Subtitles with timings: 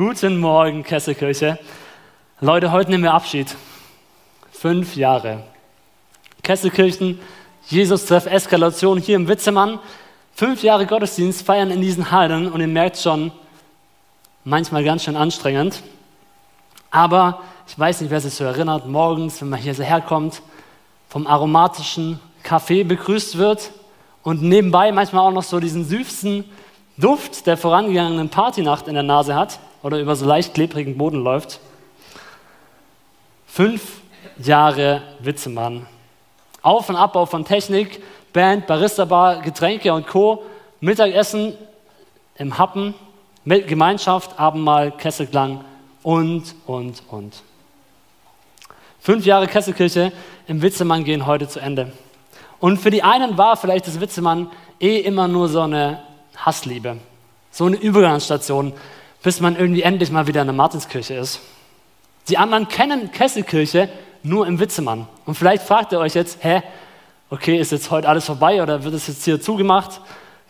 [0.00, 1.58] Guten Morgen, Kesselkirche.
[2.40, 3.54] Leute, heute nehmen wir Abschied.
[4.50, 5.42] Fünf Jahre.
[6.42, 7.20] Kesselkirchen,
[7.66, 9.78] Jesus-Treff, Eskalation hier im Witzemann.
[10.34, 13.30] Fünf Jahre Gottesdienst feiern in diesen Hallen und ihr merkt schon,
[14.42, 15.82] manchmal ganz schön anstrengend.
[16.90, 20.40] Aber ich weiß nicht, wer sich so erinnert, morgens, wenn man hier so herkommt,
[21.10, 23.70] vom aromatischen Kaffee begrüßt wird
[24.22, 26.46] und nebenbei manchmal auch noch so diesen süßen
[26.96, 31.60] Duft der vorangegangenen Partynacht in der Nase hat oder über so leicht klebrigen Boden läuft.
[33.46, 34.00] Fünf
[34.38, 35.86] Jahre Witzemann.
[36.62, 38.02] Auf- und Abbau von Technik,
[38.32, 40.44] Band, Barista-Bar, Getränke und Co.
[40.80, 41.54] Mittagessen
[42.36, 42.94] im Happen,
[43.44, 45.64] Gemeinschaft, Abendmahl, Kesselklang
[46.02, 47.42] und, und, und.
[49.00, 50.12] Fünf Jahre Kesselkirche
[50.46, 51.92] im Witzemann gehen heute zu Ende.
[52.58, 56.02] Und für die einen war vielleicht das Witzemann eh immer nur so eine
[56.36, 56.98] Hassliebe,
[57.50, 58.74] so eine Übergangsstation,
[59.22, 61.40] bis man irgendwie endlich mal wieder in der Martinskirche ist.
[62.28, 63.88] Die anderen kennen Kesselkirche
[64.22, 65.06] nur im Witzemann.
[65.26, 66.62] Und vielleicht fragt ihr euch jetzt, hä,
[67.30, 70.00] okay, ist jetzt heute alles vorbei oder wird es jetzt hier zugemacht?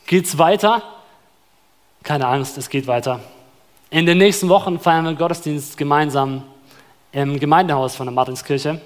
[0.06, 0.82] Geht es weiter?
[2.02, 3.20] Keine Angst, es geht weiter.
[3.90, 6.42] In den nächsten Wochen feiern wir Gottesdienst gemeinsam
[7.12, 8.80] im Gemeindehaus von der Martinskirche.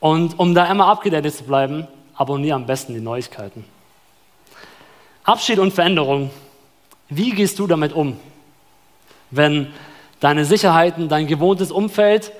[0.00, 3.64] Und um da immer abgedatet zu bleiben, abonniere am besten die Neuigkeiten.
[5.24, 6.30] Abschied und Veränderung.
[7.08, 8.18] Wie gehst du damit um,
[9.30, 9.72] wenn
[10.20, 12.32] deine Sicherheiten, dein gewohntes Umfeld,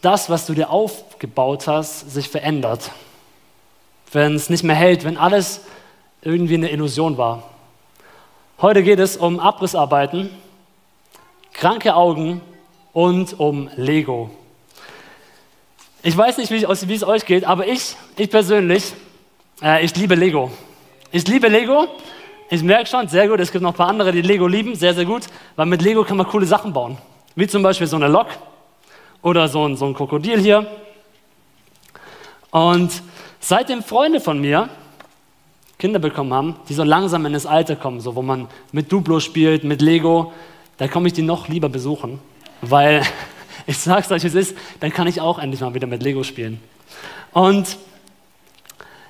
[0.00, 2.90] das, was du dir aufgebaut hast, sich verändert?
[4.12, 5.62] Wenn es nicht mehr hält, wenn alles
[6.22, 7.44] irgendwie eine Illusion war.
[8.60, 10.30] Heute geht es um Abrissarbeiten,
[11.52, 12.40] kranke Augen
[12.92, 14.30] und um Lego.
[16.04, 18.92] Ich weiß nicht, wie, es euch geht, aber ich, ich persönlich,
[19.62, 20.50] äh, ich liebe Lego.
[21.12, 21.86] Ich liebe Lego.
[22.52, 24.92] Ich merke schon, sehr gut, es gibt noch ein paar andere, die Lego lieben, sehr,
[24.92, 25.22] sehr gut,
[25.56, 26.98] weil mit Lego kann man coole Sachen bauen.
[27.34, 28.26] Wie zum Beispiel so eine Lok
[29.22, 30.66] oder so ein, so ein Krokodil hier.
[32.50, 32.92] Und
[33.40, 34.68] seitdem Freunde von mir
[35.78, 39.18] Kinder bekommen haben, die so langsam in das Alter kommen, so wo man mit Duplo
[39.18, 40.34] spielt, mit Lego,
[40.76, 42.18] da komme ich die noch lieber besuchen,
[42.60, 43.00] weil
[43.66, 46.22] ich sage es euch, es ist, dann kann ich auch endlich mal wieder mit Lego
[46.22, 46.60] spielen.
[47.32, 47.78] Und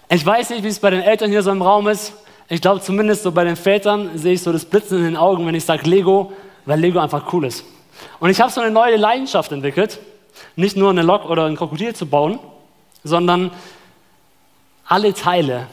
[0.09, 2.13] ich weiß nicht, wie es bei den Eltern hier so im Raum ist.
[2.53, 5.47] Ich glaube, zumindest so bei den Vätern sehe ich so das Blitzen in den Augen,
[5.47, 6.35] wenn ich sage Lego,
[6.67, 7.65] weil Lego einfach cool ist.
[8.21, 9.99] Und ich habe so eine neue Leidenschaft entwickelt,
[10.55, 12.39] nicht nur eine Lok oder ein Krokodil zu bauen,
[13.05, 13.53] sondern
[14.85, 15.67] alle Teile,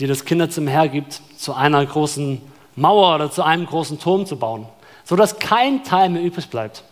[0.00, 2.42] die das Kinderzimmer hergibt, zu einer großen
[2.74, 4.66] Mauer oder zu einem großen Turm zu bauen,
[5.04, 6.82] sodass kein Teil mehr übrig bleibt.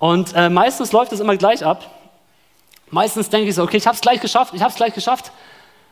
[0.00, 1.88] Und äh, meistens läuft es immer gleich ab.
[2.90, 5.30] Meistens denke ich so, okay, ich habe es gleich geschafft, ich habe es gleich geschafft.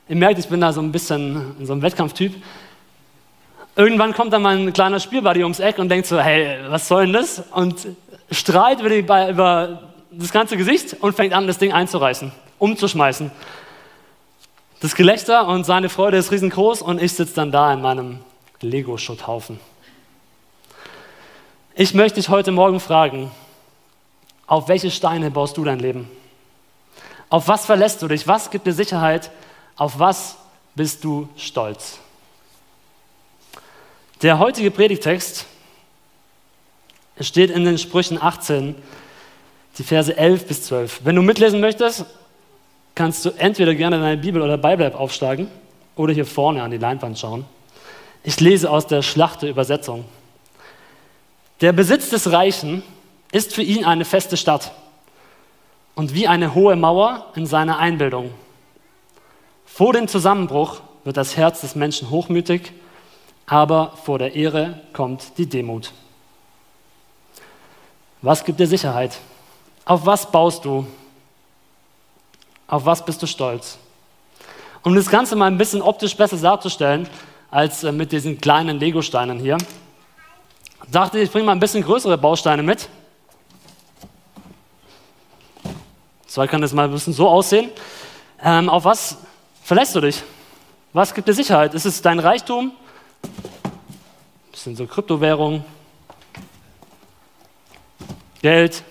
[0.08, 2.34] Ihr merkt, ich bin da so ein bisschen so ein Wettkampftyp.
[3.76, 7.06] Irgendwann kommt dann mal ein kleiner Spielbuddy ums Eck und denkt so, hey, was soll
[7.06, 7.42] denn das?
[7.52, 7.86] Und
[8.30, 13.30] strahlt über, über das ganze Gesicht und fängt an, das Ding einzureißen, umzuschmeißen.
[14.80, 18.18] Das Gelächter und seine Freude ist riesengroß und ich sitze dann da in meinem
[18.60, 19.60] Lego-Schutthaufen.
[21.74, 23.30] Ich möchte dich heute Morgen fragen,
[24.46, 26.10] auf welche Steine baust du dein Leben?
[27.30, 28.26] Auf was verlässt du dich?
[28.28, 29.30] Was gibt dir Sicherheit?
[29.76, 30.36] Auf was
[30.74, 31.98] bist du stolz?
[34.22, 35.46] Der heutige Predigtext
[37.20, 38.74] steht in den Sprüchen 18,
[39.78, 41.00] die Verse 11 bis 12.
[41.04, 42.04] Wenn du mitlesen möchtest,
[42.94, 45.48] kannst du entweder gerne deine Bibel oder Bible aufschlagen
[45.96, 47.44] oder hier vorne an die Leinwand schauen.
[48.22, 50.04] Ich lese aus der Schlachte-Übersetzung.
[51.60, 52.82] Der Besitz des Reichen
[53.32, 54.72] ist für ihn eine feste Stadt
[55.94, 58.32] und wie eine hohe Mauer in seiner Einbildung.
[59.74, 62.72] Vor dem Zusammenbruch wird das Herz des Menschen hochmütig,
[63.46, 65.92] aber vor der Ehre kommt die Demut.
[68.20, 69.18] Was gibt dir Sicherheit?
[69.86, 70.86] Auf was baust du?
[72.66, 73.78] Auf was bist du stolz?
[74.82, 77.08] Um das Ganze mal ein bisschen optisch besser darzustellen,
[77.50, 79.56] als äh, mit diesen kleinen Lego-Steinen hier,
[80.90, 82.90] dachte ich, ich bringe mal ein bisschen größere Bausteine mit.
[86.26, 87.70] Zwar kann das mal ein bisschen so aussehen.
[88.44, 89.16] Ähm, auf was
[89.62, 90.22] verlässt du dich?
[90.92, 91.74] Was gibt dir Sicherheit?
[91.74, 92.72] Ist es dein Reichtum?
[93.22, 95.64] Ein bisschen so Kryptowährung,
[98.42, 98.82] Geld.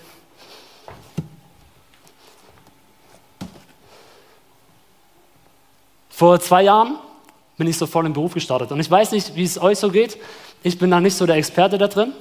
[6.08, 6.96] Vor zwei Jahren
[7.58, 8.72] bin ich so voll im Beruf gestartet.
[8.72, 10.16] Und ich weiß nicht, wie es euch so geht.
[10.62, 12.12] Ich bin da nicht so der Experte da drin.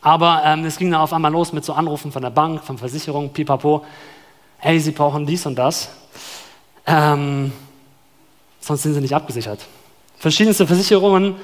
[0.00, 2.78] Aber ähm, es ging dann auf einmal los mit so Anrufen von der Bank, von
[2.78, 3.84] Versicherungen, pipapo.
[4.58, 5.90] Hey, Sie brauchen dies und das.
[6.86, 7.52] Ähm,
[8.60, 9.60] sonst sind Sie nicht abgesichert.
[10.18, 11.36] Verschiedenste Versicherungen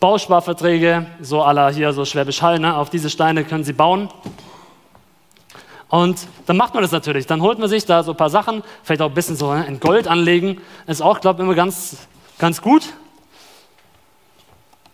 [0.00, 2.76] Bausparverträge, so aller hier, so Schwäbisch Hall, ne?
[2.76, 4.08] auf diese Steine können Sie bauen.
[5.88, 7.26] Und dann macht man das natürlich.
[7.26, 9.80] Dann holt man sich da so ein paar Sachen, vielleicht auch ein bisschen so in
[9.80, 10.60] Gold anlegen.
[10.86, 11.96] Ist auch, glaube ich, immer ganz,
[12.38, 12.92] ganz gut.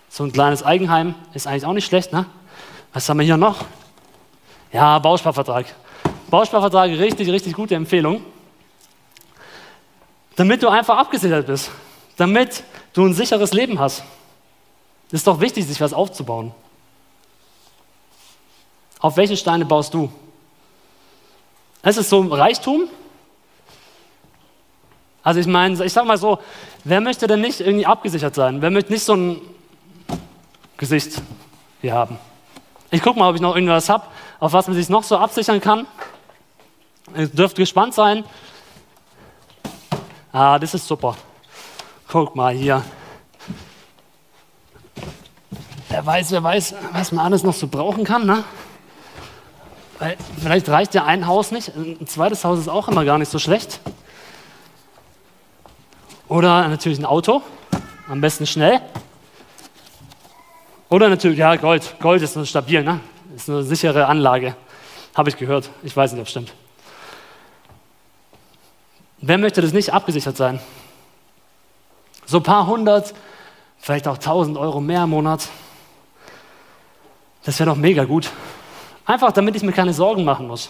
[0.08, 2.12] So ein kleines Eigenheim ist eigentlich auch nicht schlecht.
[2.12, 2.24] Ne?
[2.92, 3.64] Was haben wir hier noch?
[4.72, 5.66] Ja, Bausparvertrag.
[6.30, 8.22] Bausparvertrag, richtig, richtig gute Empfehlung.
[10.36, 11.70] Damit du einfach abgesichert bist.
[12.16, 14.04] Damit du ein sicheres Leben hast.
[15.08, 16.52] Es ist doch wichtig, sich was aufzubauen.
[19.00, 20.10] Auf welche Steine baust du?
[21.82, 22.88] Es ist so Reichtum.
[25.22, 26.38] Also ich meine, ich sage mal so,
[26.84, 28.60] wer möchte denn nicht irgendwie abgesichert sein?
[28.62, 29.40] Wer möchte nicht so ein
[30.76, 31.20] Gesicht
[31.80, 32.18] hier haben?
[32.90, 34.04] Ich gucke mal, ob ich noch irgendwas habe,
[34.40, 35.86] auf was man sich noch so absichern kann.
[37.16, 38.24] Ihr dürft gespannt sein.
[40.34, 41.16] Ah, das ist super.
[42.08, 42.82] Guck mal hier.
[45.88, 48.42] Wer weiß, wer weiß, was man alles noch so brauchen kann, ne?
[50.00, 51.68] Weil vielleicht reicht ja ein Haus nicht.
[51.76, 53.78] Ein zweites Haus ist auch immer gar nicht so schlecht.
[56.26, 57.40] Oder natürlich ein Auto,
[58.08, 58.80] am besten schnell.
[60.88, 61.94] Oder natürlich, ja, Gold.
[62.00, 62.98] Gold ist stabil, ne?
[63.36, 64.56] Ist eine sichere Anlage.
[65.14, 65.70] Habe ich gehört.
[65.84, 66.52] Ich weiß nicht, ob es stimmt.
[69.26, 70.60] Wer möchte das nicht abgesichert sein?
[72.26, 73.14] So ein paar hundert,
[73.78, 75.48] vielleicht auch tausend Euro mehr im Monat.
[77.42, 78.30] Das wäre doch mega gut.
[79.06, 80.68] Einfach, damit ich mir keine Sorgen machen muss.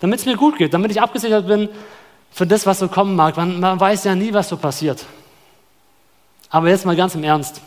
[0.00, 1.68] Damit es mir gut geht, damit ich abgesichert bin
[2.30, 3.36] für das, was so kommen mag.
[3.36, 5.04] Man, man weiß ja nie, was so passiert.
[6.48, 7.60] Aber jetzt mal ganz im Ernst.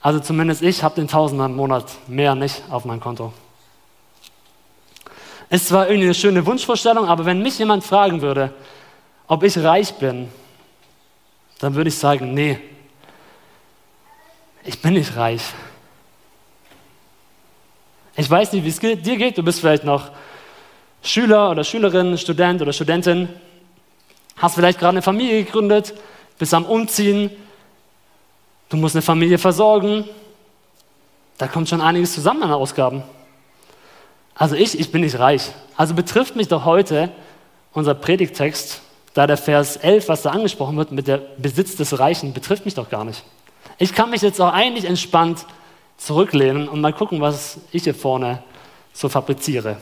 [0.00, 3.34] Also zumindest ich habe den Tausender im Monat mehr nicht auf meinem Konto.
[5.54, 8.52] Ist zwar irgendwie eine schöne Wunschvorstellung, aber wenn mich jemand fragen würde,
[9.28, 10.28] ob ich reich bin,
[11.60, 12.58] dann würde ich sagen, nee,
[14.64, 15.42] ich bin nicht reich.
[18.16, 19.38] Ich weiß nicht, wie es dir geht.
[19.38, 20.10] Du bist vielleicht noch
[21.04, 23.28] Schüler oder Schülerin, Student oder Studentin,
[24.36, 25.94] hast vielleicht gerade eine Familie gegründet,
[26.36, 27.30] bist am Umziehen,
[28.70, 30.04] du musst eine Familie versorgen.
[31.38, 33.04] Da kommt schon einiges zusammen an Ausgaben.
[34.34, 35.50] Also ich, ich bin nicht reich.
[35.76, 37.10] Also betrifft mich doch heute
[37.72, 38.80] unser Predigtext,
[39.14, 42.74] da der Vers 11, was da angesprochen wird mit der Besitz des Reichen, betrifft mich
[42.74, 43.22] doch gar nicht.
[43.78, 45.46] Ich kann mich jetzt auch eigentlich entspannt
[45.96, 48.42] zurücklehnen und mal gucken, was ich hier vorne
[48.92, 49.76] so fabriziere.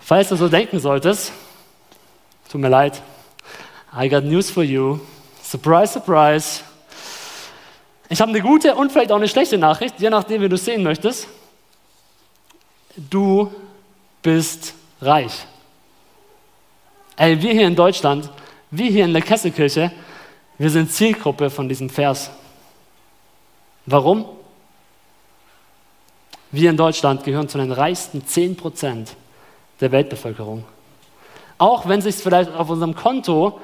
[0.00, 1.32] Falls du so denken solltest,
[2.50, 3.02] tut mir leid,
[3.96, 5.00] I got news for you.
[5.42, 6.60] Surprise, surprise.
[8.08, 10.64] Ich habe eine gute und vielleicht auch eine schlechte Nachricht, je nachdem, wie du es
[10.64, 11.28] sehen möchtest.
[12.96, 13.50] Du
[14.22, 15.46] bist reich.
[17.16, 18.30] Ey, wir hier in Deutschland,
[18.70, 19.92] wir hier in der Kesselkirche,
[20.58, 22.30] wir sind Zielgruppe von diesem Vers.
[23.84, 24.26] Warum?
[26.50, 29.08] Wir in Deutschland gehören zu den reichsten 10%
[29.80, 30.64] der Weltbevölkerung.
[31.58, 33.60] Auch wenn es sich vielleicht auf unserem Konto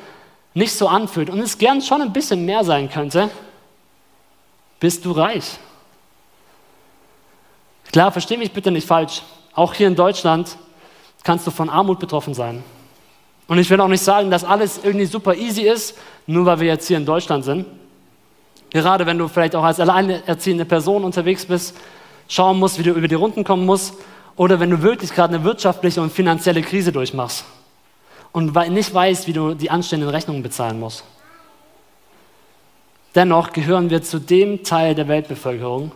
[0.54, 3.30] nicht so anfühlt und es gern schon ein bisschen mehr sein könnte,
[4.80, 5.58] bist du reich.
[7.92, 9.22] Klar, versteh mich bitte nicht falsch.
[9.54, 10.56] Auch hier in Deutschland
[11.22, 12.64] kannst du von Armut betroffen sein.
[13.48, 16.68] Und ich will auch nicht sagen, dass alles irgendwie super easy ist, nur weil wir
[16.68, 17.66] jetzt hier in Deutschland sind.
[18.70, 21.76] Gerade wenn du vielleicht auch als alleinerziehende Person unterwegs bist,
[22.28, 23.94] schauen musst, wie du über die Runden kommen musst,
[24.36, 27.44] oder wenn du wirklich gerade eine wirtschaftliche und finanzielle Krise durchmachst
[28.32, 31.04] und nicht weißt, wie du die anstehenden Rechnungen bezahlen musst.
[33.14, 35.92] Dennoch gehören wir zu dem Teil der Weltbevölkerung,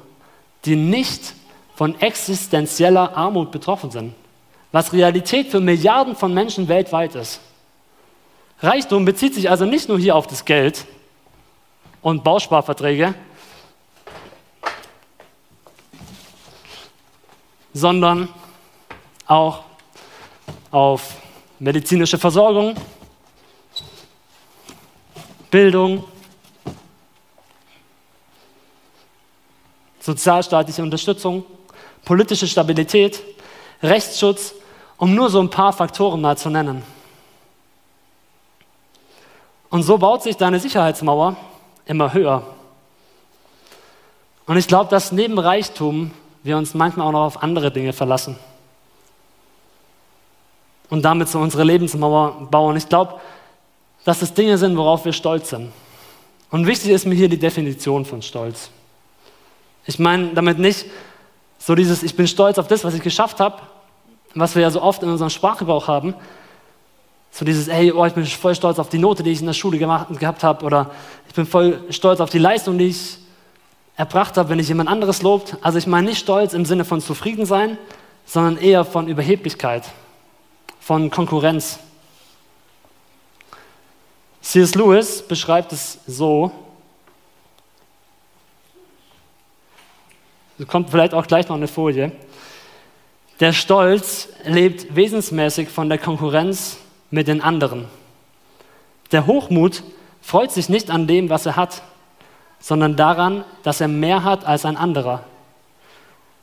[0.67, 1.33] die nicht
[1.76, 4.14] von existenzieller Armut betroffen sind,
[4.73, 7.38] was Realität für Milliarden von Menschen weltweit ist.
[8.61, 10.87] Reichtum bezieht sich also nicht nur hier auf das Geld
[12.00, 13.14] und Bausparverträge,
[17.75, 18.30] sondern
[19.26, 19.64] auch
[20.71, 21.16] auf
[21.59, 22.75] medizinische Versorgung,
[25.50, 26.04] Bildung,
[30.00, 31.45] sozialstaatliche Unterstützung,
[32.07, 33.23] politische Stabilität,
[33.83, 34.55] Rechtsschutz,
[34.97, 36.83] um nur so ein paar Faktoren mal zu nennen.
[39.69, 41.37] Und so baut sich deine Sicherheitsmauer
[41.85, 42.43] immer höher.
[44.47, 46.13] Und ich glaube, dass neben Reichtum
[46.45, 48.39] wir uns manchmal auch noch auf andere Dinge verlassen.
[50.89, 52.77] Und damit so unsere Lebensmauer bauen.
[52.77, 53.21] Ich glaube,
[54.05, 55.73] dass es Dinge sind, worauf wir stolz sind.
[56.53, 58.71] Und wichtig ist mir hier die Definition von Stolz.
[59.85, 60.87] Ich meine damit nicht
[61.67, 63.57] so dieses, ich bin stolz auf das, was ich geschafft habe,
[64.37, 66.15] was wir ja so oft in unserem Sprachgebrauch haben,
[67.33, 69.53] So dieses, ey, oh, ich bin voll stolz auf die Note, die ich in der
[69.53, 70.93] Schule gemacht, gehabt habe oder
[71.27, 73.19] ich bin voll stolz auf die Leistung, die ich
[73.97, 75.57] erbracht habe, wenn ich jemand anderes lobt.
[75.61, 77.79] Also ich meine nicht stolz im Sinne von zufrieden sein,
[78.27, 79.83] sondern eher von Überheblichkeit,
[80.79, 81.81] von Konkurrenz.
[84.41, 84.77] C.S.
[84.77, 86.53] Lewis beschreibt es so,
[90.59, 92.13] es kommt vielleicht auch gleich noch eine Folie,
[93.41, 96.79] der Stolz lebt wesensmäßig von der Konkurrenz
[97.11, 97.85] mit den anderen.
[99.13, 99.83] Der Hochmut
[100.23, 101.83] freut sich nicht an dem, was er hat,
[102.59, 105.23] sondern daran, dass er mehr hat als ein anderer.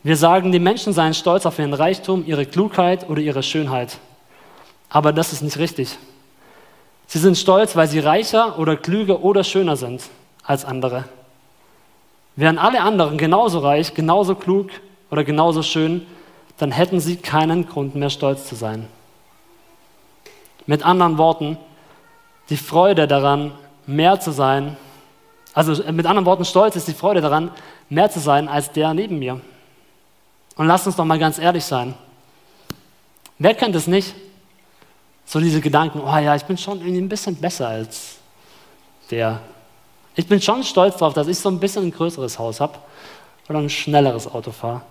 [0.04, 3.98] Wir sagen, die Menschen seien stolz auf ihren Reichtum, ihre Klugheit oder ihre Schönheit.
[4.90, 5.98] Aber das ist nicht richtig.
[7.08, 10.02] Sie sind stolz, weil sie reicher oder klüger oder schöner sind
[10.44, 11.06] als andere.
[12.36, 14.70] Wären alle anderen genauso reich, genauso klug
[15.12, 16.06] oder genauso schön,
[16.58, 18.88] dann hätten sie keinen Grund mehr stolz zu sein.
[20.66, 21.58] Mit anderen Worten,
[22.50, 23.52] die Freude daran,
[23.86, 24.78] mehr zu sein,
[25.54, 27.52] also mit anderen Worten, Stolz ist die Freude daran,
[27.90, 29.40] mehr zu sein als der neben mir.
[30.56, 31.94] Und lasst uns doch mal ganz ehrlich sein.
[33.38, 34.16] Wer kennt es nicht?
[35.26, 38.18] So diese Gedanken, oh ja, ich bin schon irgendwie ein bisschen besser als
[39.10, 39.40] der.
[40.16, 42.78] Ich bin schon stolz darauf, dass ich so ein bisschen ein größeres Haus habe
[43.50, 44.82] oder ein schnelleres Auto fahre.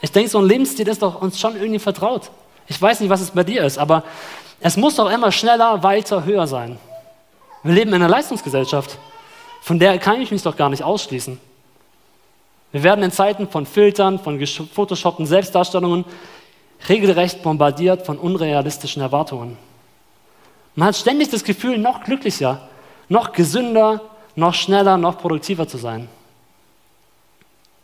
[0.00, 2.30] Ich denke, so ein Lebensstil ist doch uns schon irgendwie vertraut.
[2.66, 4.04] Ich weiß nicht, was es bei dir ist, aber
[4.60, 6.78] es muss doch immer schneller, weiter, höher sein.
[7.62, 8.98] Wir leben in einer Leistungsgesellschaft.
[9.60, 11.40] Von der kann ich mich doch gar nicht ausschließen.
[12.70, 16.04] Wir werden in Zeiten von Filtern, von photoshoppten Selbstdarstellungen
[16.88, 19.56] regelrecht bombardiert von unrealistischen Erwartungen.
[20.74, 22.68] Man hat ständig das Gefühl, noch glücklicher,
[23.08, 24.00] noch gesünder,
[24.36, 26.08] noch schneller, noch produktiver zu sein.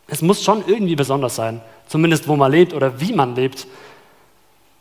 [0.07, 3.66] Es muss schon irgendwie besonders sein, zumindest wo man lebt oder wie man lebt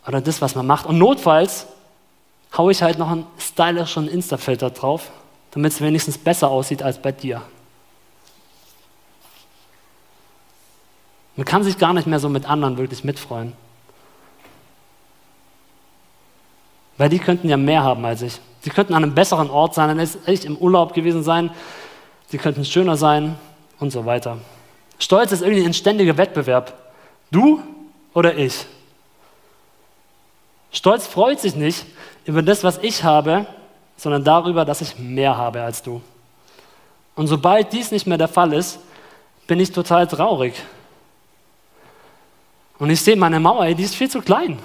[0.06, 0.86] oder das, was man macht.
[0.86, 1.66] Und notfalls
[2.56, 5.10] haue ich halt noch einen stylischen Insta-Filter drauf,
[5.52, 7.42] damit es wenigstens besser aussieht als bei dir.
[11.36, 13.54] Man kann sich gar nicht mehr so mit anderen wirklich mitfreuen.
[16.96, 18.40] Weil die könnten ja mehr haben als ich.
[18.60, 21.50] Sie könnten an einem besseren Ort sein, ist ich im Urlaub gewesen sein.
[22.28, 23.36] Sie könnten schöner sein
[23.78, 24.38] und so weiter.
[24.98, 26.72] Stolz ist irgendwie ein ständiger Wettbewerb.
[27.30, 27.60] Du
[28.14, 28.66] oder ich?
[30.72, 31.84] Stolz freut sich nicht
[32.24, 33.46] über das, was ich habe,
[33.96, 36.00] sondern darüber, dass ich mehr habe als du.
[37.14, 38.78] Und sobald dies nicht mehr der Fall ist,
[39.46, 40.54] bin ich total traurig.
[42.78, 44.58] Und ich sehe meine Mauer, die ist viel zu klein.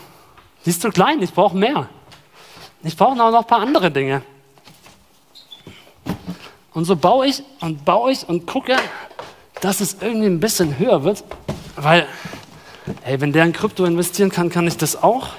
[0.65, 1.88] Die ist zu klein, ich brauche mehr.
[2.81, 4.21] Ich brauche noch ein paar andere Dinge.
[6.74, 8.77] Und so baue ich und baue ich und gucke,
[9.59, 11.25] dass es irgendwie ein bisschen höher wird,
[11.75, 12.07] weil,
[13.01, 15.29] hey, wenn der in Krypto investieren kann, kann ich das auch.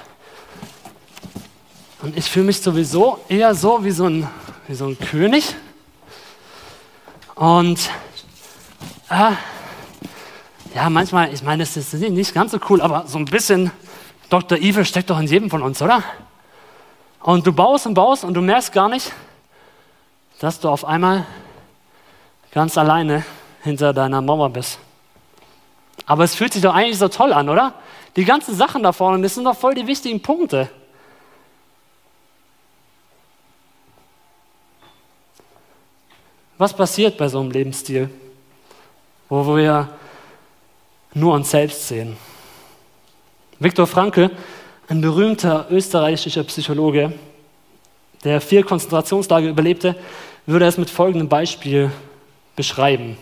[2.03, 4.27] Und ich fühle mich sowieso eher so wie so ein,
[4.67, 5.55] wie so ein König.
[7.33, 7.89] Und
[9.09, 9.31] äh,
[10.75, 13.71] ja, manchmal, ich meine, es ist nicht ganz so cool, aber so ein bisschen
[14.29, 14.59] Dr.
[14.59, 16.03] Evil steckt doch in jedem von uns, oder?
[17.23, 19.11] Und du baust und baust und du merkst gar nicht,
[20.39, 21.25] dass du auf einmal
[22.51, 23.23] ganz alleine
[23.63, 24.79] hinter deiner Mauer bist.
[26.05, 27.73] Aber es fühlt sich doch eigentlich so toll an, oder?
[28.15, 30.69] Die ganzen Sachen da vorne, das sind doch voll die wichtigen Punkte.
[36.57, 38.09] Was passiert bei so einem Lebensstil,
[39.29, 39.89] wo wir
[41.13, 42.17] nur uns selbst sehen?
[43.59, 44.31] Viktor Frankl,
[44.91, 47.13] ein berühmter österreichischer Psychologe,
[48.25, 49.95] der vier Konzentrationslager überlebte,
[50.45, 51.91] würde es mit folgendem Beispiel
[52.57, 53.17] beschreiben.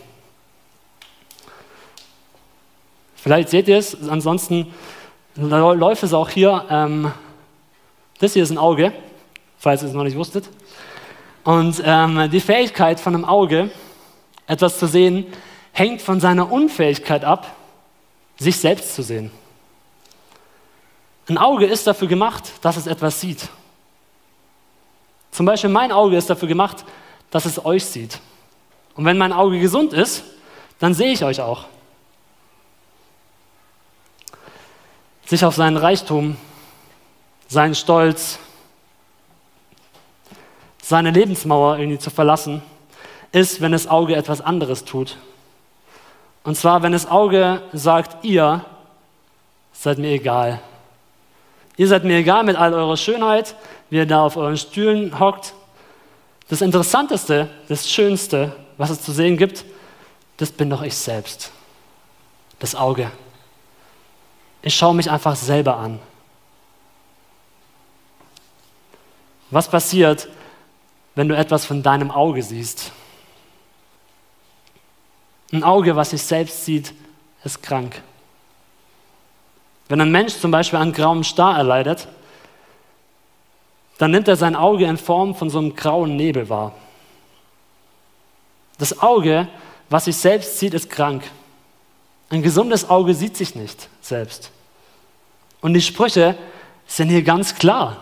[3.15, 4.73] Vielleicht seht ihr es, ansonsten
[5.35, 6.65] läuft es auch hier.
[6.71, 7.11] Ähm,
[8.19, 8.91] das hier ist ein Auge,
[9.59, 10.49] falls ihr es noch nicht wusstet.
[11.43, 13.69] Und ähm, die Fähigkeit von einem Auge,
[14.47, 15.27] etwas zu sehen,
[15.71, 17.55] hängt von seiner Unfähigkeit ab,
[18.39, 19.29] sich selbst zu sehen.
[21.29, 23.49] Ein Auge ist dafür gemacht, dass es etwas sieht.
[25.31, 26.83] Zum Beispiel mein Auge ist dafür gemacht,
[27.29, 28.19] dass es euch sieht.
[28.95, 30.23] Und wenn mein Auge gesund ist,
[30.79, 31.65] dann sehe ich euch auch.
[35.25, 36.35] Sich auf seinen Reichtum,
[37.47, 38.39] seinen Stolz,
[40.81, 42.63] seine Lebensmauer irgendwie zu verlassen,
[43.31, 45.17] ist, wenn das Auge etwas anderes tut.
[46.43, 48.65] Und zwar, wenn das Auge sagt, ihr
[49.71, 50.59] seid mir egal.
[51.79, 53.55] Ihr seid mir egal mit all eurer Schönheit,
[53.89, 55.53] wie ihr da auf euren Stühlen hockt.
[56.49, 59.63] Das Interessanteste, das Schönste, was es zu sehen gibt,
[60.35, 61.53] das bin doch ich selbst.
[62.59, 63.09] Das Auge.
[64.61, 65.99] Ich schaue mich einfach selber an.
[69.49, 70.27] Was passiert,
[71.15, 72.91] wenn du etwas von deinem Auge siehst?
[75.53, 76.93] Ein Auge, was sich selbst sieht,
[77.45, 78.01] ist krank.
[79.89, 82.07] Wenn ein Mensch zum Beispiel einen grauen Star erleidet,
[83.97, 86.73] dann nimmt er sein Auge in Form von so einem grauen Nebel wahr.
[88.77, 89.47] Das Auge,
[89.89, 91.23] was sich selbst sieht, ist krank.
[92.29, 94.51] Ein gesundes Auge sieht sich nicht selbst.
[95.59, 96.37] Und die Sprüche
[96.87, 97.97] sind hier ganz klar.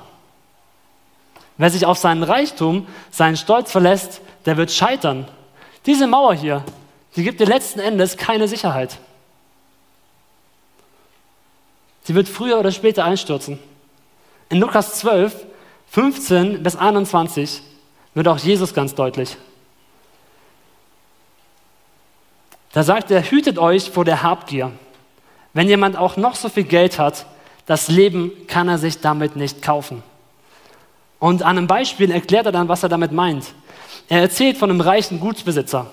[1.58, 5.28] Wer sich auf seinen Reichtum, seinen Stolz verlässt, der wird scheitern.
[5.86, 6.64] Diese Mauer hier,
[7.16, 9.00] die gibt dir letzten Endes keine Sicherheit.
[12.08, 13.60] Sie wird früher oder später einstürzen.
[14.48, 15.46] In Lukas 12,
[15.90, 17.62] 15 bis 21
[18.14, 19.36] wird auch Jesus ganz deutlich.
[22.72, 24.72] Da sagt er, hütet euch vor der Habgier.
[25.52, 27.26] Wenn jemand auch noch so viel Geld hat,
[27.66, 30.02] das Leben kann er sich damit nicht kaufen.
[31.20, 33.48] Und an einem Beispiel erklärt er dann, was er damit meint.
[34.08, 35.88] Er erzählt von einem reichen Gutsbesitzer,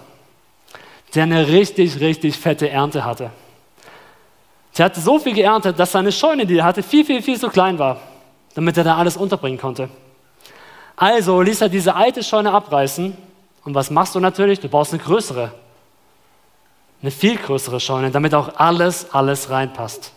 [1.17, 3.33] der eine richtig, richtig fette Ernte hatte.
[4.77, 7.49] Der hatte so viel geerntet, dass seine Scheune, die er hatte, viel, viel, viel zu
[7.49, 8.01] klein war,
[8.55, 9.89] damit er da alles unterbringen konnte.
[10.97, 13.17] Also ließ er diese alte Scheune abreißen.
[13.65, 14.61] Und was machst du natürlich?
[14.61, 15.53] Du baust eine größere.
[17.03, 20.13] Eine viel größere Scheune, damit auch alles, alles reinpasst.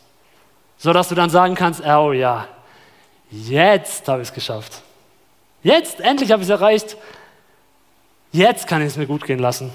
[0.77, 2.47] So dass du dann sagen kannst, oh ja,
[3.31, 4.81] jetzt habe ich es geschafft.
[5.63, 6.97] Jetzt, endlich habe ich es erreicht.
[8.31, 9.71] Jetzt kann ich es mir gut gehen lassen.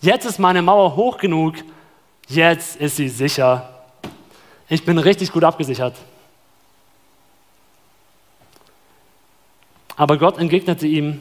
[0.00, 1.54] Jetzt ist meine Mauer hoch genug.
[2.28, 3.71] Jetzt ist sie sicher.
[4.72, 5.94] Ich bin richtig gut abgesichert.
[9.96, 11.20] Aber Gott entgegnete ihm,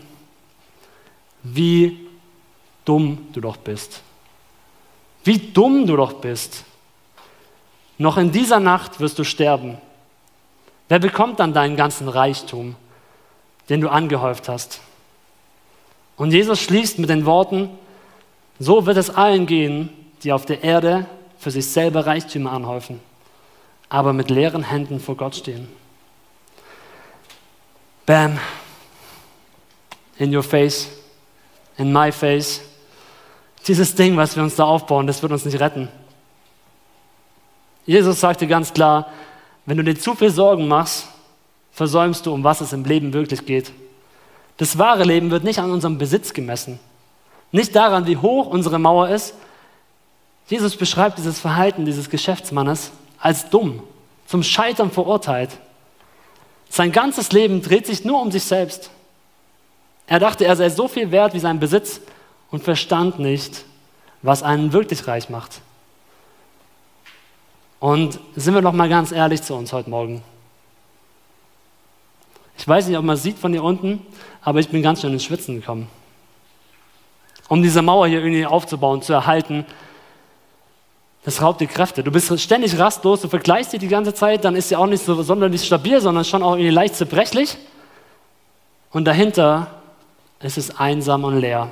[1.43, 2.07] wie
[2.85, 4.03] dumm du doch bist.
[5.25, 6.63] Wie dumm du doch bist.
[7.97, 9.77] Noch in dieser Nacht wirst du sterben.
[10.87, 12.77] Wer bekommt dann deinen ganzen Reichtum,
[13.67, 14.79] den du angehäuft hast?
[16.15, 17.69] Und Jesus schließt mit den Worten,
[18.59, 19.89] so wird es allen gehen,
[20.23, 21.05] die auf der Erde
[21.37, 23.10] für sich selber Reichtümer anhäufen
[23.91, 25.67] aber mit leeren Händen vor Gott stehen.
[28.05, 28.39] Bam.
[30.17, 30.87] In your face.
[31.77, 32.61] In my face.
[33.67, 35.89] Dieses Ding, was wir uns da aufbauen, das wird uns nicht retten.
[37.85, 39.11] Jesus sagte ganz klar,
[39.65, 41.09] wenn du dir zu viel Sorgen machst,
[41.73, 43.73] versäumst du, um was es im Leben wirklich geht.
[44.55, 46.79] Das wahre Leben wird nicht an unserem Besitz gemessen,
[47.51, 49.33] nicht daran, wie hoch unsere Mauer ist.
[50.47, 53.81] Jesus beschreibt dieses Verhalten dieses Geschäftsmannes als dumm,
[54.25, 55.51] zum Scheitern verurteilt.
[56.69, 58.89] Sein ganzes Leben dreht sich nur um sich selbst.
[60.07, 62.01] Er dachte, er sei so viel wert wie sein Besitz
[62.49, 63.63] und verstand nicht,
[64.21, 65.61] was einen wirklich reich macht.
[67.79, 70.23] Und sind wir doch mal ganz ehrlich zu uns heute Morgen.
[72.57, 74.05] Ich weiß nicht, ob man es sieht von hier unten,
[74.41, 75.87] aber ich bin ganz schön ins Schwitzen gekommen.
[77.47, 79.65] Um diese Mauer hier irgendwie aufzubauen, zu erhalten,
[81.23, 82.03] das raubt dir Kräfte.
[82.03, 85.05] Du bist ständig rastlos, du vergleichst dich die ganze Zeit, dann ist sie auch nicht
[85.05, 87.57] so sonderlich stabil, sondern schon auch irgendwie leicht zerbrechlich.
[88.91, 89.67] Und dahinter
[90.39, 91.71] ist es einsam und leer.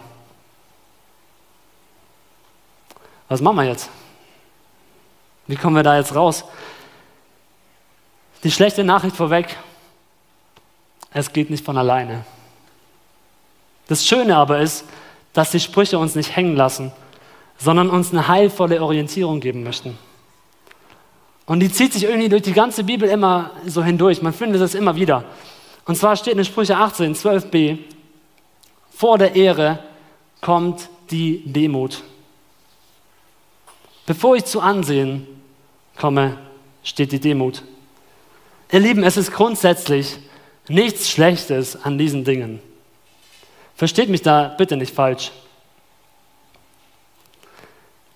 [3.27, 3.89] Was machen wir jetzt?
[5.47, 6.45] Wie kommen wir da jetzt raus?
[8.43, 9.57] Die schlechte Nachricht vorweg,
[11.11, 12.23] es geht nicht von alleine.
[13.87, 14.85] Das Schöne aber ist,
[15.33, 16.91] dass die Sprüche uns nicht hängen lassen,
[17.59, 19.97] sondern uns eine heilvolle Orientierung geben möchten.
[21.45, 24.21] Und die zieht sich irgendwie durch die ganze Bibel immer so hindurch.
[24.21, 25.25] Man findet es immer wieder.
[25.85, 27.79] Und zwar steht in Sprüche 18, 12b,
[28.95, 29.79] vor der Ehre
[30.41, 32.03] kommt die Demut.
[34.05, 35.27] Bevor ich zu Ansehen
[35.97, 36.37] komme,
[36.83, 37.63] steht die Demut.
[38.71, 40.17] Ihr Lieben, es ist grundsätzlich
[40.67, 42.61] nichts Schlechtes an diesen Dingen.
[43.75, 45.31] Versteht mich da bitte nicht falsch.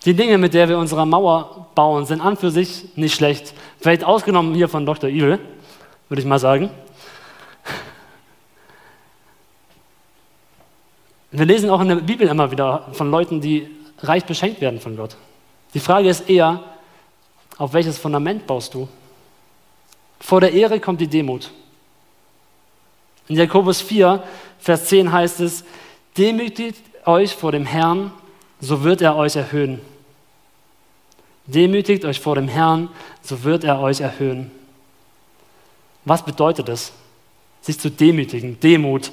[0.06, 3.54] Die Dinge, mit der wir unsere Mauer bauen, sind an für sich nicht schlecht.
[3.80, 5.10] Vielleicht ausgenommen hier von Dr.
[5.10, 5.40] Evil,
[6.10, 6.70] würde ich mal sagen.
[11.32, 13.68] Wir lesen auch in der Bibel immer wieder von Leuten, die
[14.00, 15.16] reich beschenkt werden von Gott.
[15.74, 16.62] Die Frage ist eher,
[17.58, 18.88] auf welches Fundament baust du?
[20.20, 21.50] Vor der Ehre kommt die Demut.
[23.30, 24.22] In Jakobus 4,
[24.60, 25.64] Vers 10 heißt es,
[26.18, 28.12] demütigt euch vor dem Herrn,
[28.60, 29.82] so wird er euch erhöhen.
[31.46, 32.90] Demütigt euch vor dem Herrn,
[33.22, 34.52] so wird er euch erhöhen.
[36.06, 36.94] Was bedeutet es,
[37.62, 38.60] sich zu demütigen?
[38.60, 39.12] Demut.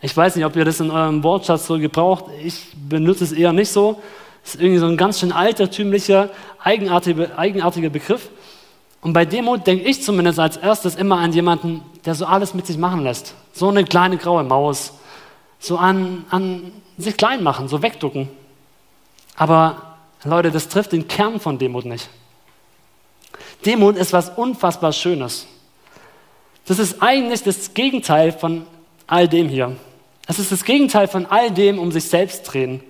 [0.00, 2.26] Ich weiß nicht, ob ihr das in eurem Wortschatz so gebraucht.
[2.42, 4.02] Ich benutze es eher nicht so.
[4.44, 6.28] Es ist irgendwie so ein ganz schön altertümlicher,
[6.62, 8.28] eigenartiger, eigenartiger Begriff.
[9.00, 12.66] Und bei Demut denke ich zumindest als erstes immer an jemanden, der so alles mit
[12.66, 13.34] sich machen lässt.
[13.52, 14.92] So eine kleine graue Maus.
[15.58, 18.28] So an, an sich klein machen, so wegducken.
[19.36, 19.93] Aber
[20.24, 22.08] Leute, das trifft den Kern von Demut nicht.
[23.64, 25.46] Demut ist was unfassbar Schönes.
[26.66, 28.66] Das ist eigentlich das Gegenteil von
[29.06, 29.76] all dem hier.
[30.26, 32.82] Es ist das Gegenteil von all dem um sich selbst drehen.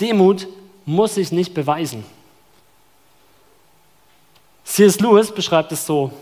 [0.00, 0.46] Demut
[0.86, 2.04] muss sich nicht beweisen.
[4.64, 5.00] C.S.
[5.00, 6.12] Lewis beschreibt es so.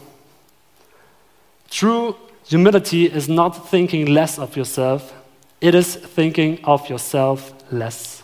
[1.71, 2.15] True
[2.51, 5.13] humility is not thinking less of yourself,
[5.61, 8.23] it is thinking of yourself less.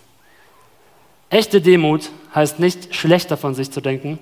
[1.32, 4.18] Echte Demut heißt nicht schlechter von sich zu denken,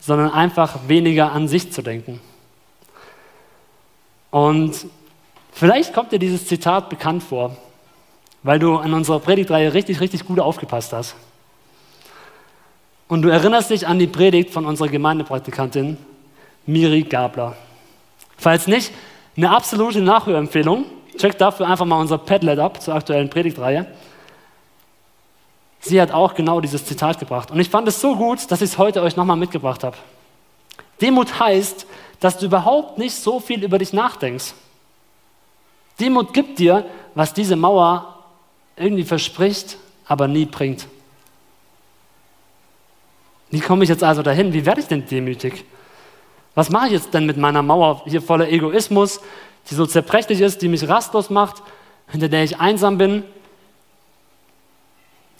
[0.00, 2.20] sondern einfach weniger an sich zu denken.
[4.30, 4.86] Und
[5.52, 7.54] vielleicht kommt dir dieses Zitat bekannt vor,
[8.42, 11.16] weil du in unserer Predigtreihe richtig, richtig gut aufgepasst hast.
[13.08, 15.98] Und du erinnerst dich an die Predigt von unserer Gemeindepraktikantin
[16.64, 17.56] Miri Gabler.
[18.38, 18.90] Falls nicht,
[19.36, 20.86] eine absolute Nachhörempfehlung.
[21.18, 23.86] Check dafür einfach mal unser Padlet ab zur aktuellen Predigtreihe.
[25.80, 27.50] Sie hat auch genau dieses Zitat gebracht.
[27.50, 29.96] Und ich fand es so gut, dass ich es heute euch nochmal mitgebracht habe.
[31.00, 31.86] Demut heißt,
[32.20, 34.54] dass du überhaupt nicht so viel über dich nachdenkst.
[36.00, 38.14] Demut gibt dir, was diese Mauer
[38.76, 40.86] irgendwie verspricht, aber nie bringt.
[43.50, 44.52] Wie komme ich jetzt also dahin?
[44.52, 45.64] Wie werde ich denn demütig?
[46.54, 49.20] Was mache ich jetzt denn mit meiner Mauer hier voller Egoismus,
[49.70, 51.62] die so zerbrechlich ist, die mich rastlos macht,
[52.08, 53.24] hinter der ich einsam bin?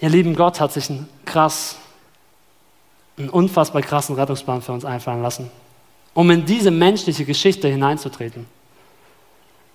[0.01, 1.77] Ihr lieben Gott hat sich einen krass,
[3.17, 5.51] einen unfassbar krassen Rettungsplan für uns einfallen lassen
[6.19, 8.47] um in diese menschliche Geschichte hineinzutreten.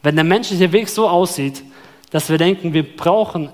[0.02, 1.64] Wenn der menschliche Weg so aussieht,
[2.12, 3.50] dass wir denken, wir brauchen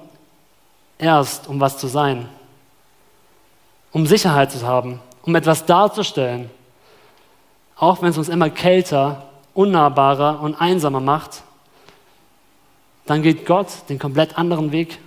[0.97, 2.27] erst, um was zu sein,
[3.91, 6.49] um Sicherheit zu haben, um etwas darzustellen,
[7.75, 11.43] auch wenn es uns immer kälter, unnahbarer und einsamer macht,
[13.05, 14.97] dann geht Gott den komplett anderen Weg.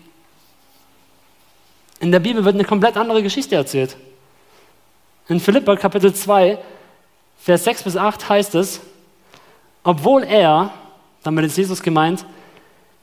[2.03, 3.97] In der Bibel wird eine komplett andere Geschichte erzählt.
[5.29, 6.59] In Philippa Kapitel 2
[7.39, 8.81] Vers 6 bis 8 heißt es,
[9.85, 10.73] obwohl er,
[11.23, 12.25] damit ist Jesus gemeint,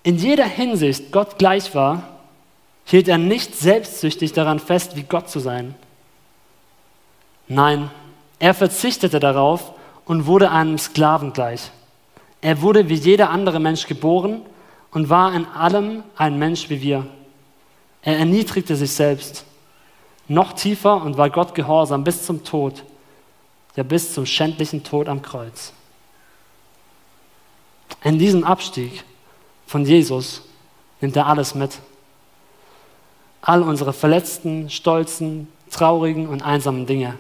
[0.03, 2.19] in jeder Hinsicht Gott gleich war,
[2.83, 5.75] hielt er nicht selbstsüchtig daran fest, wie Gott zu sein.
[7.47, 7.91] Nein,
[8.39, 9.73] er verzichtete darauf
[10.05, 11.71] und wurde einem Sklaven gleich.
[12.41, 14.41] Er wurde wie jeder andere Mensch geboren
[14.91, 17.07] und war in allem ein Mensch wie wir.
[18.01, 19.45] Er erniedrigte sich selbst
[20.27, 22.83] noch tiefer und war Gott gehorsam bis zum Tod
[23.79, 25.71] ja bis zum schändlichen Tod am Kreuz.
[28.03, 29.05] In diesem Abstieg
[29.67, 30.41] von Jesus
[30.99, 31.79] nimmt er alles mit.
[33.41, 37.15] All unsere verletzten, stolzen, traurigen und einsamen Dinge.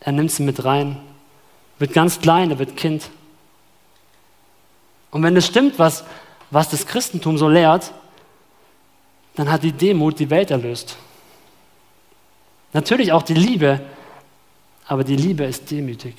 [0.00, 1.00] Er nimmt sie mit rein,
[1.78, 3.10] wird ganz klein, er wird Kind.
[5.12, 6.02] Und wenn es stimmt, was,
[6.50, 7.92] was das Christentum so lehrt,
[9.36, 10.96] dann hat die Demut die Welt erlöst.
[12.72, 13.80] Natürlich auch die Liebe,
[14.86, 16.14] aber die Liebe ist demütig.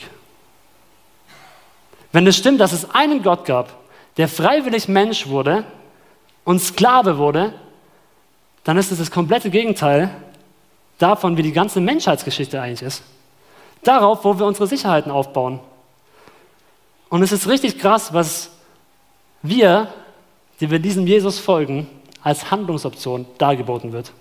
[2.12, 3.76] Wenn es stimmt, dass es einen Gott gab,
[4.18, 5.66] der freiwillig Mensch wurde
[6.46, 7.54] und Sklave wurde,
[8.64, 10.10] dann ist es das komplette Gegenteil
[10.98, 13.04] davon, wie die ganze Menschheitsgeschichte eigentlich ist.
[13.84, 15.60] Darauf, wo wir unsere Sicherheiten aufbauen.
[17.10, 18.52] Und es ist richtig krass, was
[19.42, 19.94] wir,
[20.60, 21.88] die wir diesem Jesus folgen,
[22.22, 24.12] als Handlungsoption dargeboten wird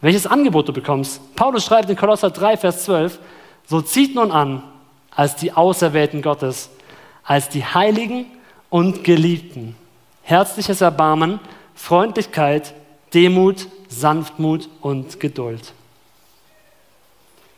[0.00, 1.34] welches Angebot du bekommst.
[1.34, 3.18] Paulus schreibt in Kolosser 3, Vers 12,
[3.66, 4.62] so zieht nun an,
[5.10, 6.70] als die Auserwählten Gottes,
[7.24, 8.26] als die Heiligen
[8.70, 9.76] und Geliebten,
[10.22, 11.40] herzliches Erbarmen,
[11.74, 12.74] Freundlichkeit,
[13.12, 15.72] Demut, Sanftmut und Geduld.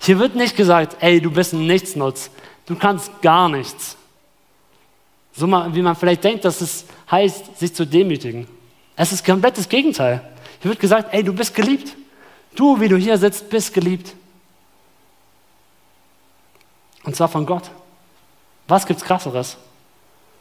[0.00, 2.31] Hier wird nicht gesagt, ey, du bist ein Nichtsnutz,
[2.66, 3.96] du kannst gar nichts.
[5.33, 8.46] So wie man vielleicht denkt, dass es heißt, sich zu demütigen.
[9.01, 10.21] Es ist komplett das Gegenteil.
[10.61, 11.97] Hier wird gesagt, ey, du bist geliebt.
[12.55, 14.15] Du, wie du hier sitzt, bist geliebt.
[17.05, 17.71] Und zwar von Gott.
[18.69, 19.57] Was gibt's krasseres?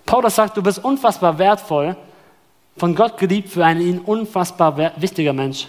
[0.05, 1.95] Paulus sagt, du bist unfassbar wertvoll,
[2.75, 5.67] von Gott geliebt für einen ihn unfassbar wichtiger Mensch.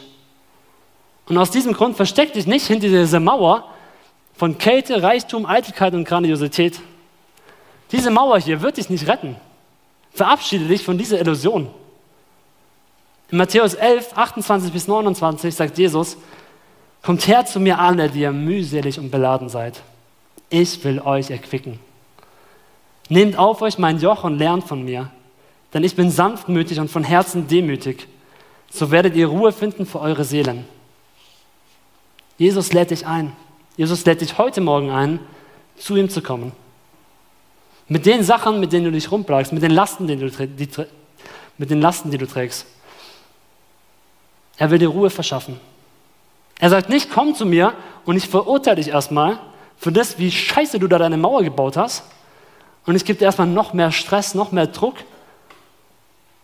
[1.28, 3.72] Und aus diesem Grund versteck dich nicht hinter dieser Mauer
[4.34, 6.80] von Kälte, Reichtum, Eitelkeit und Grandiosität.
[7.92, 9.36] Diese Mauer hier wird dich nicht retten.
[10.12, 11.72] Verabschiede dich von dieser Illusion.
[13.30, 16.16] In Matthäus 11, 28 bis 29 sagt Jesus,
[17.02, 19.80] Kommt her zu mir alle, die ihr mühselig und beladen seid.
[20.50, 21.78] Ich will euch erquicken.
[23.08, 25.10] Nehmt auf euch mein Joch und lernt von mir,
[25.72, 28.06] denn ich bin sanftmütig und von Herzen demütig.
[28.70, 30.64] So werdet ihr Ruhe finden für eure Seelen.
[32.36, 33.32] Jesus lädt dich ein.
[33.76, 35.20] Jesus lädt dich heute Morgen ein,
[35.76, 36.52] zu ihm zu kommen.
[37.88, 40.86] Mit den Sachen, mit denen du dich rumplagst, mit den Lasten, die du,
[41.58, 42.66] mit den Lasten, die du trägst.
[44.60, 45.58] Er will dir Ruhe verschaffen.
[46.58, 47.72] Er sagt nicht, komm zu mir
[48.04, 49.38] und ich verurteile dich erstmal
[49.78, 52.04] für das, wie scheiße du da deine Mauer gebaut hast.
[52.84, 54.96] Und ich gebe dir erstmal noch mehr Stress, noch mehr Druck.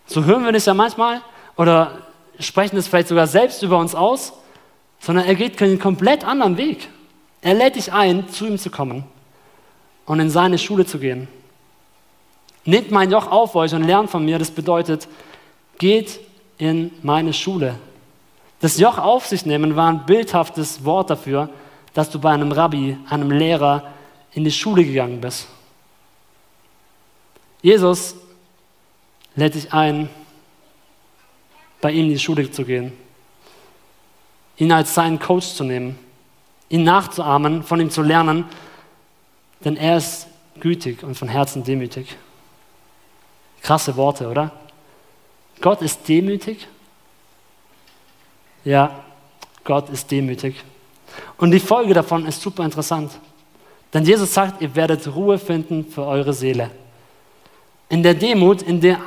[0.07, 1.21] So hören wir das ja manchmal
[1.57, 1.99] oder
[2.39, 4.33] sprechen es vielleicht sogar selbst über uns aus,
[4.99, 6.89] sondern er geht einen komplett anderen Weg.
[7.41, 9.03] Er lädt dich ein, zu ihm zu kommen
[10.07, 11.27] und in seine Schule zu gehen.
[12.65, 14.39] Nehmt mein Joch auf euch und lernt von mir.
[14.39, 15.07] Das bedeutet,
[15.77, 16.19] geht
[16.57, 17.75] in meine Schule.
[18.59, 21.49] Das Joch auf sich nehmen war ein bildhaftes Wort dafür,
[21.93, 23.83] dass du bei einem Rabbi, einem Lehrer
[24.31, 25.47] in die Schule gegangen bist.
[27.61, 28.15] Jesus
[29.35, 30.09] lädt dich ein,
[31.81, 32.93] bei ihm in die Schule zu gehen,
[34.57, 35.97] ihn als seinen Coach zu nehmen,
[36.69, 38.45] ihn nachzuahmen, von ihm zu lernen,
[39.63, 40.27] denn er ist
[40.59, 42.15] gütig und von Herzen demütig.
[43.61, 44.51] Krasse Worte, oder?
[45.61, 46.67] Gott ist demütig.
[48.67, 48.99] Ja,
[49.63, 50.61] Gott ist demütig.
[51.37, 53.13] Und die Folge davon ist super interessant.
[53.93, 56.69] Denn Jesus sagt, ihr werdet Ruhe finden für eure Seele.
[57.87, 58.99] In der Demut, in, der,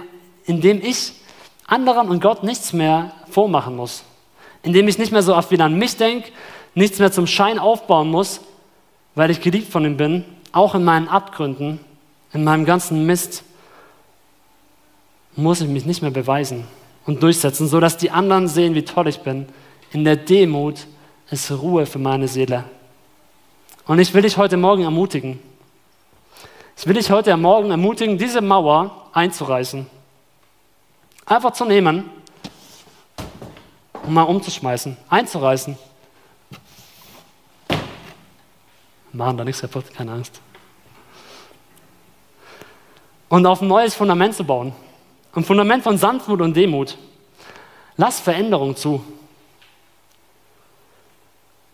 [0.46, 1.12] in dem ich
[1.66, 4.03] anderen und Gott nichts mehr vormachen muss.
[4.62, 6.31] In dem ich nicht mehr so oft wieder an mich denke,
[6.75, 8.40] nichts mehr zum Schein aufbauen muss,
[9.14, 11.81] weil ich geliebt von ihm bin, auch in meinen Abgründen,
[12.33, 13.44] in meinem ganzen Mist,
[15.37, 16.66] muss ich mich nicht mehr beweisen
[17.11, 19.49] und durchsetzen, sodass die anderen sehen, wie toll ich bin.
[19.90, 20.87] In der Demut
[21.29, 22.62] ist Ruhe für meine Seele.
[23.85, 25.40] Und ich will dich heute Morgen ermutigen.
[26.77, 29.88] Ich will dich heute Morgen ermutigen, diese Mauer einzureißen.
[31.27, 32.09] Einfach zu nehmen
[34.05, 35.77] und mal umzuschmeißen, einzureißen.
[39.12, 40.40] Machen da nichts kaputt, keine Angst.
[43.29, 44.73] Und auf ein neues Fundament zu bauen.
[45.32, 46.96] Ein Fundament von Sanftmut und Demut.
[47.96, 49.04] Lass Veränderung zu.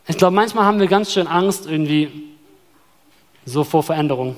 [0.07, 2.35] Ich glaube, manchmal haben wir ganz schön Angst irgendwie
[3.45, 4.37] so vor Veränderung.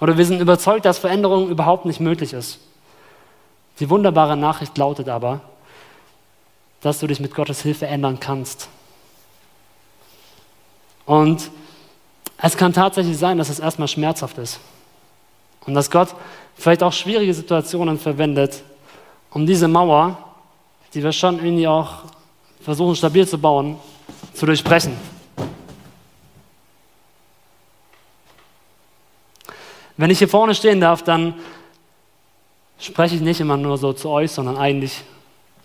[0.00, 2.60] Oder wir sind überzeugt, dass Veränderung überhaupt nicht möglich ist.
[3.80, 5.40] Die wunderbare Nachricht lautet aber,
[6.80, 8.68] dass du dich mit Gottes Hilfe ändern kannst.
[11.06, 11.50] Und
[12.40, 14.60] es kann tatsächlich sein, dass es erstmal schmerzhaft ist.
[15.66, 16.14] Und dass Gott
[16.56, 18.62] vielleicht auch schwierige Situationen verwendet,
[19.30, 20.18] um diese Mauer,
[20.94, 22.04] die wir schon irgendwie auch
[22.60, 23.76] versuchen stabil zu bauen,
[24.32, 24.96] zu durchbrechen.
[29.96, 31.34] Wenn ich hier vorne stehen darf, dann
[32.78, 35.02] spreche ich nicht immer nur so zu euch, sondern eigentlich,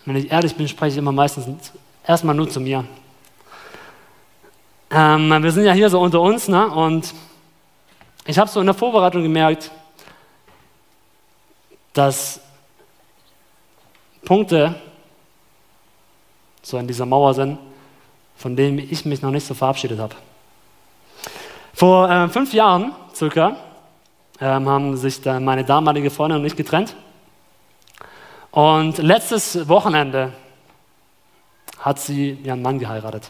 [0.05, 1.71] wenn ich ehrlich bin, spreche ich immer meistens
[2.05, 2.83] erstmal nur zu mir.
[4.89, 6.67] Ähm, wir sind ja hier so unter uns, ne?
[6.67, 7.13] und
[8.25, 9.71] ich habe so in der Vorbereitung gemerkt,
[11.93, 12.39] dass
[14.25, 14.75] Punkte
[16.61, 17.57] so in dieser Mauer sind,
[18.35, 20.15] von denen ich mich noch nicht so verabschiedet habe.
[21.73, 23.55] Vor äh, fünf Jahren circa
[24.39, 26.95] ähm, haben sich dann meine damalige Freundin und ich getrennt.
[28.51, 30.33] Und letztes Wochenende
[31.79, 33.29] hat sie ihren Mann geheiratet.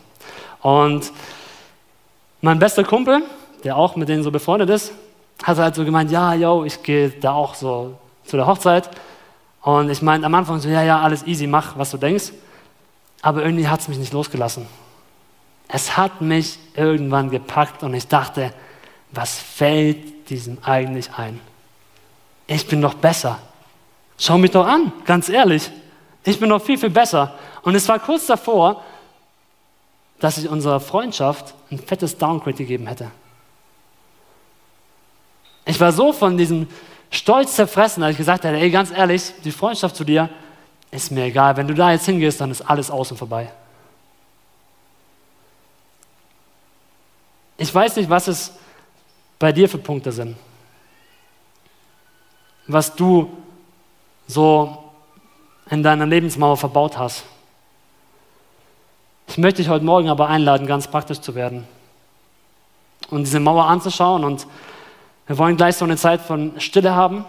[0.62, 1.12] Und
[2.42, 3.24] mein bester Kumpel,
[3.64, 4.92] der auch mit denen so befreundet ist,
[5.42, 8.90] hat halt so gemeint, ja, yo, ich gehe da auch so zu der Hochzeit.
[9.62, 12.34] Und ich meinte am Anfang so, ja, ja, alles easy, mach, was du denkst.
[13.22, 14.68] Aber irgendwie hat es mich nicht losgelassen.
[15.68, 18.54] Es hat mich irgendwann gepackt und ich dachte,
[19.12, 21.40] was fällt diesem eigentlich ein?
[22.48, 23.40] Ich bin doch besser.
[24.18, 25.72] Schau mich doch an, ganz ehrlich.
[26.26, 27.34] Ich bin doch viel, viel besser.
[27.64, 28.84] Und es war kurz davor,
[30.20, 33.12] dass ich unserer Freundschaft ein fettes Downgrade gegeben hätte.
[35.66, 36.68] Ich war so von diesem
[37.14, 40.30] Stolz zerfressen, dass ich gesagt hätte, ey, ganz ehrlich, die Freundschaft zu dir
[40.90, 41.56] ist mir egal.
[41.56, 43.52] Wenn du da jetzt hingehst, dann ist alles außen vorbei.
[47.58, 48.52] Ich weiß nicht, was es
[49.38, 50.36] bei dir für Punkte sind.
[52.66, 53.32] Was du
[54.26, 54.92] so
[55.70, 57.26] in deiner Lebensmauer verbaut hast.
[59.28, 61.68] Ich möchte dich heute Morgen aber einladen, ganz praktisch zu werden
[63.12, 64.24] und diese Mauer anzuschauen.
[64.24, 64.48] Und
[65.28, 67.26] wir wollen gleich so eine Zeit von Stille haben.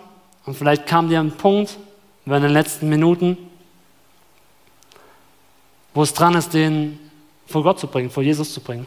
[0.47, 1.79] Und vielleicht kam dir ein Punkt
[2.27, 3.37] in den letzten Minuten,
[5.95, 6.99] wo es dran ist, den
[7.47, 8.87] vor Gott zu bringen, vor Jesus zu bringen.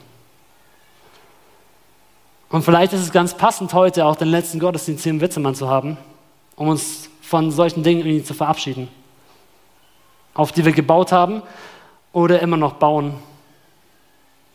[2.50, 5.70] Und vielleicht ist es ganz passend, heute auch den letzten Gottesdienst hier im Witzemann zu
[5.70, 5.98] haben,
[6.56, 8.88] um uns von solchen Dingen irgendwie zu verabschieden,
[10.34, 11.42] auf die wir gebaut haben
[12.14, 13.16] oder immer noch bauen,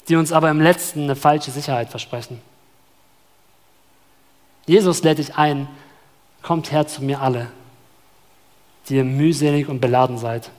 [0.09, 2.41] die uns aber im letzten eine falsche Sicherheit versprechen.
[4.67, 5.69] Jesus lädt dich ein,
[6.43, 7.49] kommt her zu mir alle,
[8.89, 10.51] die ihr mühselig und beladen seid.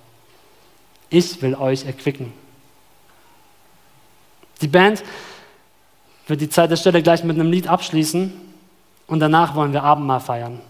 [1.10, 2.34] Ich will euch erquicken.
[4.62, 5.04] Die Band
[6.28, 8.34] wird die Zeit der Stelle gleich mit einem Lied abschließen
[9.08, 10.62] und danach wollen wir Abendmahl feiern.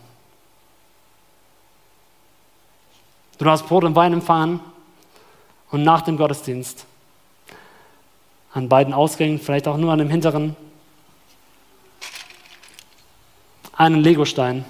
[3.38, 4.60] Du darfst Brot und Wein empfangen
[5.72, 6.86] und nach dem Gottesdienst
[8.54, 10.56] an beiden Ausgängen, vielleicht auch nur an dem hinteren,
[13.84, 14.66] einen Legostein,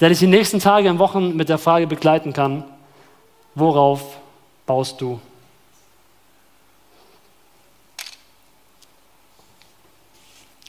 [0.00, 2.64] der dich die nächsten Tage und Wochen mit der Frage begleiten kann,
[3.54, 4.18] worauf
[4.66, 5.20] baust du?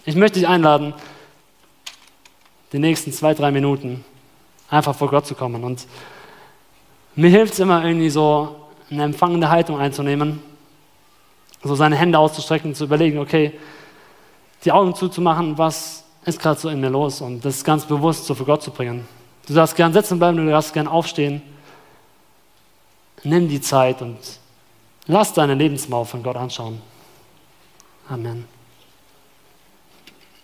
[0.06, 0.94] Ich möchte dich einladen,
[2.74, 4.04] die nächsten zwei, drei Minuten
[4.70, 5.64] einfach vor Gott zu kommen.
[5.64, 5.88] Und
[7.16, 8.56] mir hilft es immer irgendwie so,
[8.90, 10.42] eine empfangende Haltung einzunehmen,
[11.64, 13.58] so seine Hände auszustrecken, zu überlegen, okay,
[14.66, 18.36] die Augen zuzumachen, was ist gerade so in mir los und das ganz bewusst so
[18.36, 19.08] für Gott zu bringen.
[19.48, 21.42] Du darfst gern sitzen bleiben, du darfst gern aufstehen.
[23.24, 24.18] Nimm die Zeit und
[25.08, 26.82] lass deine Lebensmauer von Gott anschauen.
[28.10, 28.46] Amen.